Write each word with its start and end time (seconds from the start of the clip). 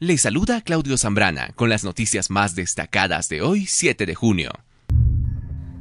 Le 0.00 0.16
saluda 0.16 0.60
Claudio 0.60 0.96
Zambrana 0.96 1.50
con 1.56 1.68
las 1.68 1.82
noticias 1.82 2.30
más 2.30 2.54
destacadas 2.54 3.28
de 3.28 3.42
hoy, 3.42 3.66
7 3.66 4.06
de 4.06 4.14
junio 4.14 4.52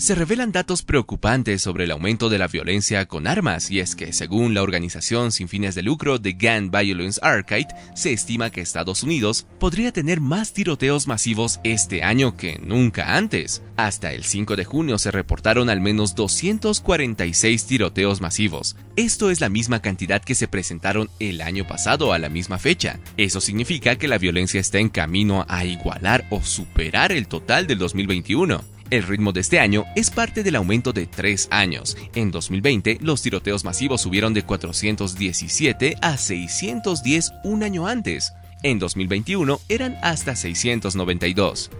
se 0.00 0.14
revelan 0.14 0.50
datos 0.50 0.82
preocupantes 0.82 1.60
sobre 1.60 1.84
el 1.84 1.90
aumento 1.90 2.30
de 2.30 2.38
la 2.38 2.48
violencia 2.48 3.04
con 3.04 3.26
armas, 3.26 3.70
y 3.70 3.80
es 3.80 3.94
que, 3.94 4.14
según 4.14 4.54
la 4.54 4.62
organización 4.62 5.30
sin 5.30 5.46
fines 5.46 5.74
de 5.74 5.82
lucro 5.82 6.18
The 6.18 6.38
Gun 6.40 6.70
Violence 6.70 7.20
Archive, 7.22 7.68
se 7.94 8.14
estima 8.14 8.48
que 8.48 8.62
Estados 8.62 9.02
Unidos 9.02 9.46
podría 9.58 9.92
tener 9.92 10.22
más 10.22 10.54
tiroteos 10.54 11.06
masivos 11.06 11.60
este 11.64 12.02
año 12.02 12.34
que 12.34 12.58
nunca 12.64 13.14
antes. 13.18 13.62
Hasta 13.76 14.14
el 14.14 14.24
5 14.24 14.56
de 14.56 14.64
junio 14.64 14.96
se 14.96 15.10
reportaron 15.10 15.68
al 15.68 15.82
menos 15.82 16.14
246 16.14 17.66
tiroteos 17.66 18.22
masivos. 18.22 18.76
Esto 18.96 19.30
es 19.30 19.42
la 19.42 19.50
misma 19.50 19.82
cantidad 19.82 20.22
que 20.22 20.34
se 20.34 20.48
presentaron 20.48 21.10
el 21.18 21.42
año 21.42 21.66
pasado 21.66 22.14
a 22.14 22.18
la 22.18 22.30
misma 22.30 22.58
fecha. 22.58 23.00
Eso 23.18 23.42
significa 23.42 23.96
que 23.96 24.08
la 24.08 24.16
violencia 24.16 24.60
está 24.60 24.78
en 24.78 24.88
camino 24.88 25.44
a 25.46 25.66
igualar 25.66 26.24
o 26.30 26.42
superar 26.42 27.12
el 27.12 27.28
total 27.28 27.66
del 27.66 27.76
2021. 27.76 28.79
El 28.90 29.04
ritmo 29.04 29.32
de 29.32 29.40
este 29.40 29.60
año 29.60 29.84
es 29.94 30.10
parte 30.10 30.42
del 30.42 30.56
aumento 30.56 30.92
de 30.92 31.06
tres 31.06 31.46
años. 31.52 31.96
En 32.12 32.32
2020, 32.32 32.98
los 33.00 33.22
tiroteos 33.22 33.64
masivos 33.64 34.00
subieron 34.00 34.34
de 34.34 34.42
417 34.42 35.96
a 36.02 36.16
610 36.16 37.32
un 37.44 37.62
año 37.62 37.86
antes. 37.86 38.32
En 38.64 38.80
2021 38.80 39.60
eran 39.68 39.96
hasta 40.02 40.34
692. 40.34 41.70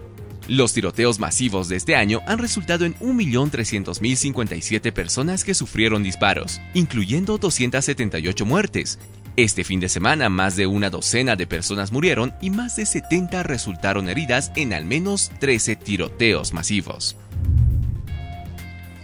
Los 0.47 0.71
tiroteos 0.73 1.19
masivos 1.19 1.67
de 1.67 1.75
este 1.75 1.97
año 1.97 2.21
han 2.27 2.39
resultado 2.39 2.85
en 2.85 2.95
1.300.057 2.95 4.93
personas 4.93 5.43
que 5.43 5.53
sufrieron 5.53 6.03
disparos, 6.03 6.61
incluyendo 6.73 7.37
278 7.37 8.45
muertes, 8.45 8.99
este 9.35 9.63
fin 9.63 9.79
de 9.79 9.89
semana, 9.89 10.29
más 10.29 10.55
de 10.55 10.67
una 10.67 10.89
docena 10.89 11.35
de 11.35 11.47
personas 11.47 11.91
murieron 11.91 12.33
y 12.41 12.49
más 12.49 12.75
de 12.75 12.85
70 12.85 13.43
resultaron 13.43 14.09
heridas 14.09 14.51
en 14.55 14.73
al 14.73 14.85
menos 14.85 15.31
13 15.39 15.75
tiroteos 15.77 16.53
masivos. 16.53 17.15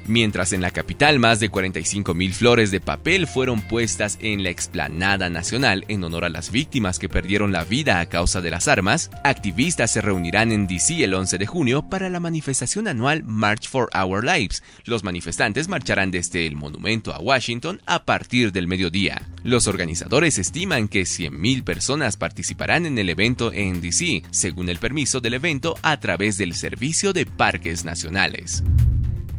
Mientras 0.07 0.53
en 0.53 0.61
la 0.61 0.71
capital 0.71 1.19
más 1.19 1.41
de 1.41 1.51
45.000 1.51 2.31
flores 2.31 2.71
de 2.71 2.79
papel 2.79 3.27
fueron 3.27 3.61
puestas 3.61 4.17
en 4.21 4.41
la 4.41 4.49
explanada 4.49 5.29
nacional 5.29 5.83
en 5.89 6.01
honor 6.05 6.23
a 6.23 6.29
las 6.29 6.49
víctimas 6.49 6.97
que 6.97 7.09
perdieron 7.09 7.51
la 7.51 7.65
vida 7.65 7.99
a 7.99 8.05
causa 8.05 8.39
de 8.39 8.49
las 8.49 8.69
armas, 8.69 9.11
activistas 9.25 9.91
se 9.91 9.99
reunirán 9.99 10.53
en 10.53 10.65
DC 10.65 11.03
el 11.03 11.13
11 11.13 11.37
de 11.37 11.45
junio 11.45 11.89
para 11.89 12.09
la 12.09 12.21
manifestación 12.21 12.87
anual 12.87 13.23
March 13.25 13.67
for 13.67 13.89
Our 13.93 14.23
Lives. 14.23 14.63
Los 14.85 15.03
manifestantes 15.03 15.67
marcharán 15.67 16.09
desde 16.09 16.47
el 16.47 16.55
monumento 16.55 17.13
a 17.13 17.19
Washington 17.19 17.81
a 17.85 18.05
partir 18.05 18.53
del 18.53 18.67
mediodía. 18.67 19.27
Los 19.43 19.67
organizadores 19.67 20.37
estiman 20.37 20.87
que 20.87 21.01
100.000 21.01 21.65
personas 21.65 22.15
participarán 22.15 22.85
en 22.85 22.97
el 22.97 23.09
evento 23.09 23.51
en 23.51 23.81
DC, 23.81 24.23
según 24.31 24.69
el 24.69 24.77
permiso 24.77 25.19
del 25.19 25.33
evento 25.33 25.75
a 25.81 25.99
través 25.99 26.37
del 26.37 26.53
Servicio 26.53 27.11
de 27.11 27.25
Parques 27.25 27.83
Nacionales. 27.83 28.63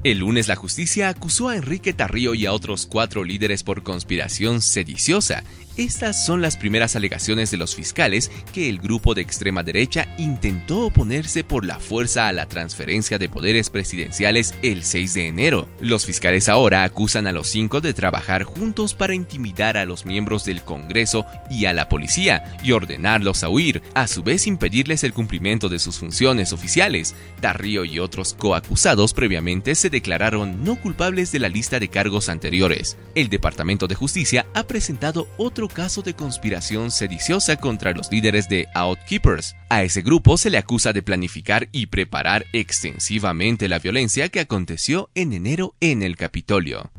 El 0.05 0.19
lunes 0.19 0.47
la 0.47 0.55
justicia 0.55 1.09
acusó 1.09 1.49
a 1.49 1.57
Enrique 1.57 1.93
Tarrío 1.93 2.35
y 2.35 2.47
a 2.47 2.53
otros 2.53 2.87
cuatro 2.87 3.25
líderes 3.25 3.65
por 3.65 3.83
conspiración 3.83 4.63
sediciosa 4.63 5.43
estas 5.79 6.27
son 6.27 6.43
las 6.43 6.57
primeras 6.57 6.97
alegaciones 6.97 7.53
de 7.53 7.57
los 7.57 7.77
fiscales 7.77 8.33
que 8.53 8.69
el 8.69 8.81
grupo 8.81 9.15
de 9.15 9.23
extrema 9.23 9.63
derecha 9.63 10.09
intentó 10.19 10.87
oponerse 10.87 11.45
por 11.45 11.65
la 11.65 11.79
fuerza 11.79 12.27
a 12.27 12.33
la 12.33 12.47
transferencia 12.47 13.17
de 13.17 13.29
poderes 13.29 13.71
presidenciales 13.71 14.55
el 14.63 14.83
6 14.83 15.15
de 15.15 15.29
enero. 15.29 15.69
Los 15.81 16.05
fiscales 16.05 16.49
ahora 16.49 16.83
acusan 16.83 17.29
a 17.29 17.33
los 17.33 17.47
cinco 17.47 17.81
de 17.81 17.95
trabajar 17.95 18.43
juntos 18.43 18.95
para 18.95 19.15
intimidar 19.15 19.77
a 19.77 19.85
los 19.85 20.05
miembros 20.05 20.45
del 20.45 20.63
Congreso 20.63 21.25
y 21.49 21.67
a 21.67 21.73
la 21.73 21.89
policía 21.89 22.57
y 22.65 22.73
ordenarlos 22.73 23.45
a 23.45 23.49
huir, 23.49 23.81
a 23.95 24.09
su 24.09 24.25
vez 24.25 24.49
impedirles 24.49 25.05
el 25.05 25.13
cumplimiento 25.13 25.69
de 25.69 25.79
sus 25.79 25.99
funciones 25.99 26.53
oficiales. 26.53 27.15
Tarrio 27.41 27.85
y 27.85 28.01
otros 28.01 28.35
coacusados 28.35 29.15
previamente 29.15 29.77
se 29.77 29.91
declararon 29.91 30.65
no 30.65 30.75
culpables 30.75 31.31
de 31.31 31.39
la 31.39 31.49
lista 31.49 31.79
de 31.79 31.87
cargos 31.87 32.29
anteriores. 32.29 32.97
El 33.15 33.29
Departamento 33.29 33.87
de 33.87 33.95
Justicia 33.95 34.47
ha 34.55 34.65
presentado 34.65 35.29
caso 35.69 36.03
de 36.03 36.15
conspiración 36.15 36.91
sediciosa 36.91 37.57
contra 37.57 37.93
los 37.93 38.11
líderes 38.11 38.49
de 38.49 38.67
Outkeepers. 38.75 39.55
A 39.69 39.83
ese 39.83 40.03
grupo 40.03 40.37
se 40.37 40.51
le 40.51 40.59
acusa 40.59 40.93
de 40.93 41.03
planificar 41.03 41.69
y 41.71 41.87
preparar 41.87 42.47
extensivamente 42.53 43.69
la 43.69 43.79
violencia 43.79 44.29
que 44.29 44.41
aconteció 44.41 45.11
en 45.15 45.33
enero 45.33 45.75
en 45.81 46.03
el 46.03 46.17
Capitolio. 46.17 46.91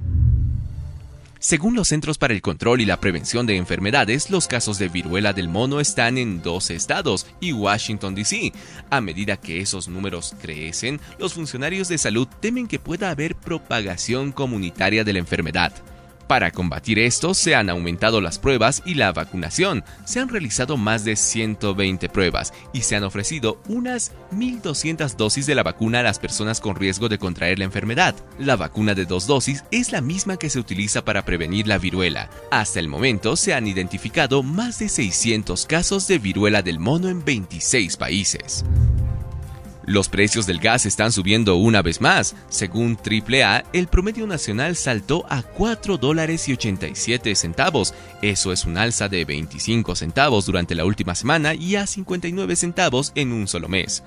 Según 1.42 1.74
los 1.74 1.88
Centros 1.88 2.18
para 2.18 2.34
el 2.34 2.42
Control 2.42 2.82
y 2.82 2.86
la 2.86 3.00
Prevención 3.00 3.46
de 3.46 3.56
Enfermedades, 3.56 4.30
los 4.30 4.48
casos 4.50 4.78
de 4.78 4.90
viruela 4.90 5.32
del 5.32 5.48
mono 5.48 5.80
están 5.80 6.18
en 6.18 6.42
12 6.42 6.76
estados 6.76 7.26
y 7.40 7.54
Washington, 7.54 8.14
D.C. 8.14 8.52
A 8.90 9.00
medida 9.00 9.38
que 9.38 9.62
esos 9.62 9.88
números 9.88 10.36
crecen, 10.42 11.00
los 11.18 11.34
funcionarios 11.34 11.88
de 11.88 11.98
salud 11.98 12.28
temen 12.42 12.68
que 12.68 12.78
pueda 12.78 13.10
haber 13.10 13.36
propagación 13.36 14.34
comunitaria 14.34 15.06
de 15.06 15.14
la 15.14 15.20
enfermedad. 15.20 15.72
Para 16.30 16.52
combatir 16.52 17.00
esto, 17.00 17.34
se 17.34 17.56
han 17.56 17.72
aumentado 17.72 18.22
las 18.22 18.38
pruebas 18.38 18.84
y 18.86 18.94
la 18.94 19.12
vacunación. 19.12 19.84
Se 20.06 20.20
han 20.20 20.30
realizado 20.30 20.78
más 20.78 21.04
de 21.04 21.16
120 21.16 22.08
pruebas 22.08 22.54
y 22.72 22.82
se 22.82 22.96
han 22.96 23.04
ofrecido 23.04 23.60
unas 23.68 24.12
1.200 24.32 25.16
dosis 25.16 25.48
de 25.48 25.56
la 25.56 25.64
vacuna 25.64 26.02
a 26.02 26.04
las 26.04 26.20
personas 26.20 26.62
con 26.62 26.76
riesgo 26.76 27.10
de 27.10 27.18
contraer 27.18 27.58
la 27.58 27.66
enfermedad. 27.66 28.14
La 28.38 28.58
vacuna 28.58 28.94
de 28.94 29.06
dos 29.06 29.26
dosis 29.26 29.64
es 29.72 29.92
la 29.92 30.02
misma 30.02 30.38
que 30.38 30.52
se 30.52 30.60
utiliza 30.60 31.04
para 31.04 31.26
prevenir 31.26 31.66
la 31.66 31.80
viruela. 31.80 32.30
Hasta 32.52 32.80
el 32.80 32.90
momento 32.90 33.36
se 33.36 33.56
han 33.56 33.66
identificado 33.66 34.44
más 34.44 34.78
de 34.78 34.90
600 34.90 35.66
casos 35.66 36.08
de 36.08 36.20
viruela 36.20 36.62
del 36.62 36.78
mono 36.78 37.10
en 37.10 37.26
26 37.26 37.98
países. 37.98 38.64
Los 39.90 40.08
precios 40.08 40.46
del 40.46 40.60
gas 40.60 40.86
están 40.86 41.12
subiendo 41.12 41.56
una 41.56 41.82
vez 41.82 42.00
más. 42.00 42.36
Según 42.50 42.96
AAA, 42.96 43.64
el 43.74 43.88
promedio 43.88 44.28
nacional 44.28 44.76
saltó 44.76 45.26
a 45.30 45.42
4 45.42 45.98
dólares 45.98 46.48
y 46.48 46.54
87 46.54 47.34
centavos. 47.34 47.96
Eso 48.22 48.52
es 48.52 48.66
un 48.66 48.78
alza 48.78 49.10
de 49.10 49.26
25 49.26 49.96
centavos 49.96 50.46
durante 50.46 50.76
la 50.76 50.86
última 50.86 51.16
semana 51.16 51.56
y 51.56 51.76
a 51.76 51.88
59 51.88 52.56
centavos 52.56 53.12
en 53.16 53.34
un 53.34 53.48
solo 53.48 53.68
mes. 53.68 54.04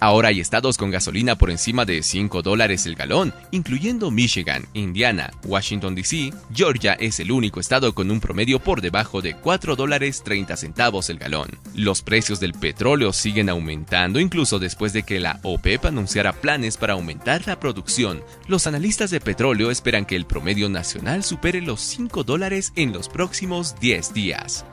Ahora 0.00 0.28
hay 0.28 0.40
estados 0.40 0.76
con 0.76 0.90
gasolina 0.90 1.36
por 1.36 1.50
encima 1.50 1.84
de 1.84 2.02
5 2.02 2.42
dólares 2.42 2.86
el 2.86 2.94
galón, 2.94 3.32
incluyendo 3.50 4.10
Michigan, 4.10 4.66
Indiana, 4.74 5.30
Washington 5.44 5.94
DC. 5.94 6.32
Georgia 6.52 6.94
es 6.94 7.20
el 7.20 7.32
único 7.32 7.60
estado 7.60 7.94
con 7.94 8.10
un 8.10 8.20
promedio 8.20 8.58
por 8.58 8.80
debajo 8.80 9.22
de 9.22 9.34
4 9.34 9.76
dólares 9.76 10.22
30 10.24 10.56
centavos 10.56 11.10
el 11.10 11.18
galón. 11.18 11.48
Los 11.74 12.02
precios 12.02 12.40
del 12.40 12.52
petróleo 12.52 13.12
siguen 13.12 13.48
aumentando 13.48 14.20
incluso 14.20 14.58
después 14.58 14.92
de 14.92 15.02
que 15.02 15.20
la 15.20 15.40
OPEP 15.42 15.86
anunciara 15.86 16.32
planes 16.32 16.76
para 16.76 16.94
aumentar 16.94 17.46
la 17.46 17.58
producción. 17.58 18.22
Los 18.46 18.66
analistas 18.66 19.10
de 19.10 19.20
petróleo 19.20 19.70
esperan 19.70 20.04
que 20.04 20.16
el 20.16 20.26
promedio 20.26 20.68
nacional 20.68 21.24
supere 21.24 21.60
los 21.60 21.80
5 21.80 22.24
dólares 22.24 22.72
en 22.76 22.92
los 22.92 23.08
próximos 23.08 23.74
10 23.80 24.14
días. 24.14 24.64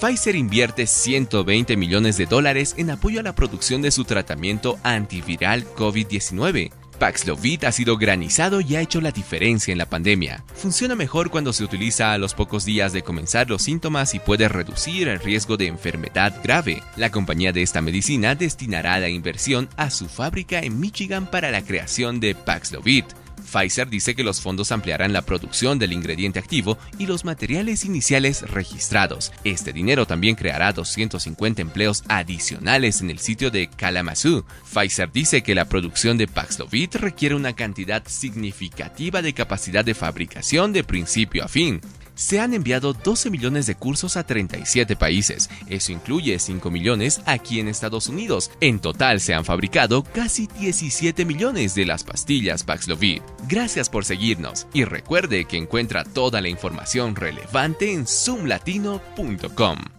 Pfizer 0.00 0.34
invierte 0.34 0.86
120 0.86 1.76
millones 1.76 2.16
de 2.16 2.26
dólares 2.26 2.74
en 2.76 2.90
apoyo 2.90 3.20
a 3.20 3.22
la 3.22 3.34
producción 3.34 3.80
de 3.80 3.90
su 3.90 4.04
tratamiento 4.04 4.78
antiviral 4.82 5.64
COVID-19. 5.76 6.72
Paxlovid 6.98 7.64
ha 7.64 7.72
sido 7.72 7.96
granizado 7.96 8.60
y 8.60 8.76
ha 8.76 8.80
hecho 8.80 9.00
la 9.00 9.10
diferencia 9.10 9.72
en 9.72 9.78
la 9.78 9.88
pandemia. 9.88 10.44
Funciona 10.54 10.94
mejor 10.94 11.30
cuando 11.30 11.52
se 11.52 11.64
utiliza 11.64 12.12
a 12.12 12.18
los 12.18 12.34
pocos 12.34 12.64
días 12.64 12.92
de 12.92 13.02
comenzar 13.02 13.48
los 13.48 13.62
síntomas 13.62 14.14
y 14.14 14.20
puede 14.20 14.48
reducir 14.48 15.08
el 15.08 15.20
riesgo 15.20 15.56
de 15.56 15.66
enfermedad 15.66 16.34
grave. 16.42 16.82
La 16.96 17.10
compañía 17.10 17.52
de 17.52 17.62
esta 17.62 17.80
medicina 17.80 18.34
destinará 18.34 18.98
la 18.98 19.08
inversión 19.08 19.68
a 19.76 19.90
su 19.90 20.08
fábrica 20.08 20.60
en 20.60 20.80
Michigan 20.80 21.30
para 21.30 21.50
la 21.50 21.62
creación 21.62 22.20
de 22.20 22.34
Paxlovid. 22.34 23.04
Pfizer 23.36 23.88
dice 23.88 24.14
que 24.14 24.24
los 24.24 24.40
fondos 24.40 24.72
ampliarán 24.72 25.12
la 25.12 25.22
producción 25.22 25.78
del 25.78 25.92
ingrediente 25.92 26.38
activo 26.38 26.78
y 26.98 27.06
los 27.06 27.24
materiales 27.24 27.84
iniciales 27.84 28.42
registrados. 28.42 29.32
Este 29.44 29.72
dinero 29.72 30.06
también 30.06 30.36
creará 30.36 30.72
250 30.72 31.62
empleos 31.62 32.04
adicionales 32.08 33.00
en 33.00 33.10
el 33.10 33.18
sitio 33.18 33.50
de 33.50 33.68
Kalamazoo. 33.68 34.44
Pfizer 34.72 35.10
dice 35.12 35.42
que 35.42 35.54
la 35.54 35.66
producción 35.66 36.18
de 36.18 36.28
Paxlovid 36.28 36.96
requiere 36.96 37.34
una 37.34 37.54
cantidad 37.54 38.02
significativa 38.06 39.22
de 39.22 39.34
capacidad 39.34 39.84
de 39.84 39.94
fabricación 39.94 40.72
de 40.72 40.84
principio 40.84 41.44
a 41.44 41.48
fin 41.48 41.80
se 42.14 42.40
han 42.40 42.54
enviado 42.54 42.92
12 42.92 43.30
millones 43.30 43.66
de 43.66 43.74
cursos 43.74 44.16
a 44.16 44.24
37 44.24 44.96
países. 44.96 45.50
Eso 45.68 45.92
incluye 45.92 46.38
5 46.38 46.70
millones 46.70 47.20
aquí 47.26 47.60
en 47.60 47.68
Estados 47.68 48.08
Unidos. 48.08 48.50
En 48.60 48.80
total 48.80 49.20
se 49.20 49.34
han 49.34 49.44
fabricado 49.44 50.02
casi 50.02 50.46
17 50.58 51.24
millones 51.24 51.74
de 51.74 51.86
las 51.86 52.04
pastillas 52.04 52.64
Paxlovid. 52.64 53.22
Gracias 53.48 53.88
por 53.88 54.04
seguirnos 54.04 54.66
y 54.72 54.84
recuerde 54.84 55.44
que 55.44 55.56
encuentra 55.56 56.04
toda 56.04 56.40
la 56.40 56.48
información 56.48 57.16
relevante 57.16 57.92
en 57.92 58.06
zoomlatino.com. 58.06 59.93